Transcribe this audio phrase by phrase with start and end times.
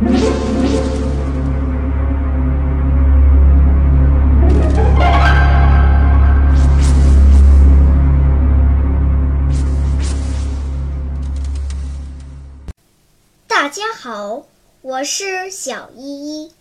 [0.00, 0.08] 大
[13.68, 14.46] 家好，
[14.80, 16.52] 我是小依依，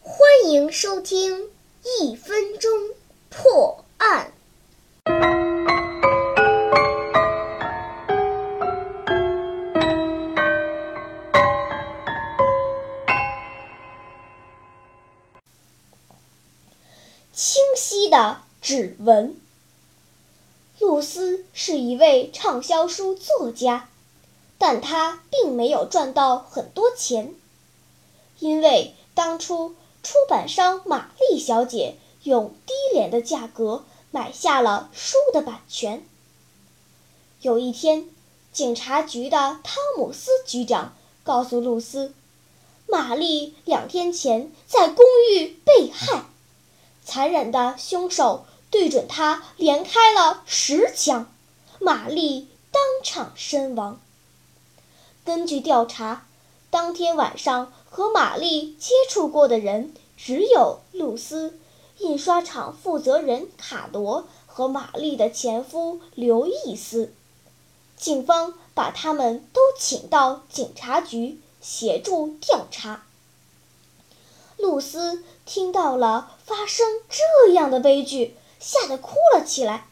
[0.00, 1.48] 欢迎收听
[2.00, 2.70] 一分钟
[3.30, 3.85] 破。
[17.36, 19.38] 清晰的指纹。
[20.78, 23.90] 露丝是一位畅销书作家。
[24.56, 27.34] 但她并没有赚到很多钱，
[28.38, 36.02] 因为当初出版商玛丽小姐用低廉的价格买下了书的版权。
[37.42, 38.08] 有一天，
[38.50, 42.14] 警察局的汤姆斯局长告诉露丝，
[42.86, 46.24] 玛丽两天前在公寓被害，
[47.06, 51.32] 残忍的凶手对准他连开了十枪，
[51.78, 54.00] 玛丽当场身亡。
[55.24, 56.26] 根据调查，
[56.68, 61.58] 当天晚上和玛丽接触过的人只有露丝、
[61.98, 67.14] 印刷厂负责人卡罗和玛丽的前夫刘易斯。
[67.96, 73.04] 警方把他们都请到警察局协助调查。
[74.66, 79.86] 露丝听到了发生这样的悲剧，吓得哭了起来。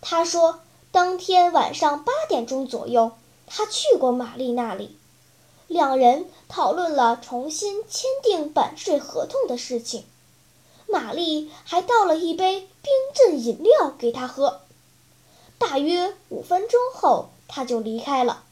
[0.00, 3.12] 她说：“当天晚上八点钟左右。”
[3.52, 4.96] 他去过玛丽那里，
[5.66, 10.04] 两人讨论了重新签订版税合同的事情。
[10.86, 14.60] 玛丽还倒了一杯冰镇饮料给他喝。
[15.58, 18.44] 大约五分钟后，他就离开了。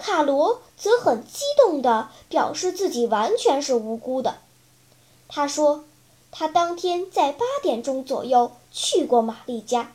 [0.00, 4.38] 卡罗则很激动地表示自己完全是无辜的。
[5.28, 5.84] 他说，
[6.32, 9.92] 他当天在八点钟左右去过玛丽家。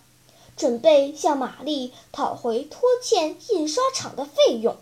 [0.57, 4.77] 准备向玛丽讨回拖欠印刷厂的费用，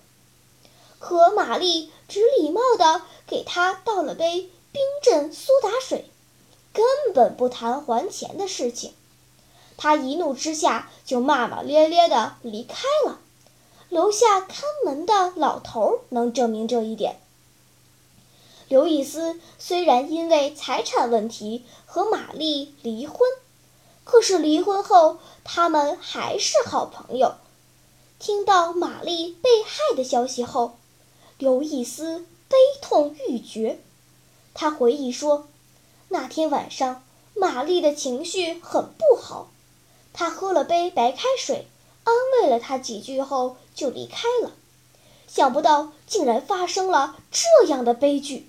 [0.99, 6.11] 可玛丽只礼貌地给他倒了杯冰镇苏打水，
[6.73, 8.93] 根本不谈还钱的事情。
[9.75, 13.17] 他一怒之下就骂骂咧咧地离开了。
[13.93, 17.19] 楼下看门的老头能证明这一点。
[18.67, 23.19] 刘易斯虽然因为财产问题和玛丽离婚。
[24.03, 27.35] 可是离婚后，他们还是好朋友。
[28.19, 30.75] 听到玛丽被害的消息后，
[31.37, 33.79] 刘易斯悲痛欲绝。
[34.55, 35.47] 他回忆说，
[36.09, 37.03] 那天晚上
[37.35, 39.51] 玛丽的情绪很不好，
[40.11, 41.67] 他喝了杯白开水，
[42.03, 44.51] 安慰了她几句后就离开了。
[45.27, 48.47] 想不到竟然发生了这样的悲剧。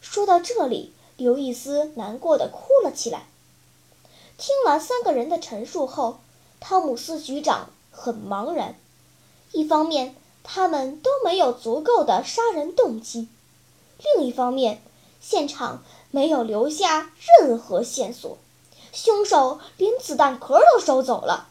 [0.00, 3.26] 说到这里，刘易斯难过的哭了起来。
[4.38, 6.20] 听完三个人的陈述后，
[6.60, 8.76] 汤姆斯局长很茫然。
[9.52, 10.14] 一方面，
[10.44, 13.26] 他们都没有足够的杀人动机；
[14.16, 14.80] 另一方面，
[15.20, 17.10] 现场没有留下
[17.40, 18.38] 任何线索，
[18.92, 21.48] 凶手连子弹壳都收走了，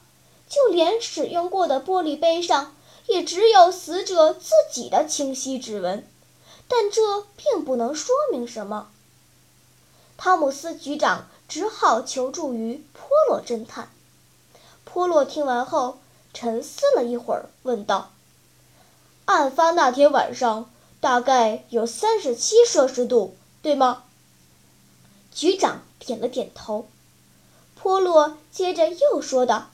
[0.47, 2.73] 就连使用过的玻璃杯上
[3.07, 6.07] 也只有死者自己的清晰指纹。
[6.67, 8.89] 但这并不能说明什么。
[10.17, 11.27] 汤姆斯局长。
[11.47, 13.89] 只好求助于波洛侦探。
[14.83, 15.99] 波洛听完后
[16.33, 18.11] 沉思了一会儿，问道
[19.23, 20.69] ：“案发那天晚上
[20.99, 24.03] 大概有三十七摄氏度，对吗？”
[25.31, 26.89] 局长点了点头。
[27.75, 29.69] 波洛接着又说道：“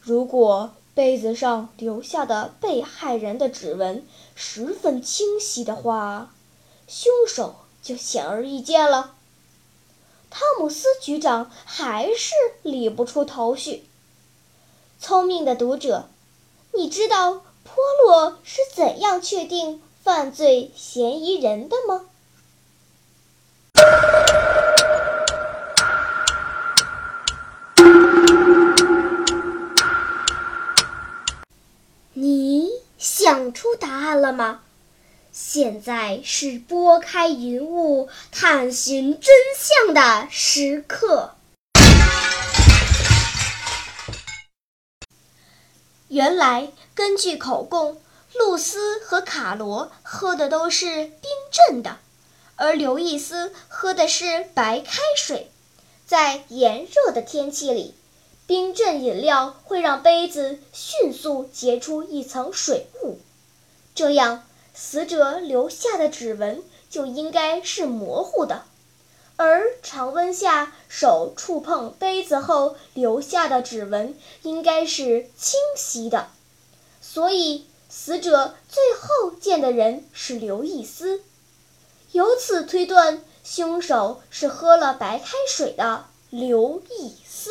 [0.00, 4.02] 如果杯子上留下的被害人的指纹
[4.34, 6.32] 十分清晰的话，
[6.88, 9.14] 凶手就显而易见了。”
[10.30, 13.84] 汤姆斯局长还是理不出头绪。
[14.98, 16.08] 聪明的读者，
[16.72, 17.74] 你知道波
[18.06, 22.06] 洛是怎样确定犯罪嫌疑人的吗？
[33.56, 34.60] 出答案了吗？
[35.32, 41.32] 现在是拨开云雾探寻真相的时刻。
[46.08, 48.00] 原来，根据口供，
[48.34, 51.96] 露丝和卡罗喝的都是冰镇的，
[52.56, 55.50] 而刘易斯喝的是白开水。
[56.06, 57.94] 在炎热的天气里，
[58.46, 63.18] 冰镇饮料会让杯子迅速结出一层水雾，
[63.96, 64.44] 这样。
[64.72, 68.64] 死者留下的指纹就应该是模糊的，
[69.36, 76.28] 而常温下手触碰杯子后留下的指纹应该是清晰的。
[77.00, 81.22] 所以，死者最后见的人是刘易斯。
[82.12, 87.50] 由此推断，凶手是喝了白开水的刘易斯。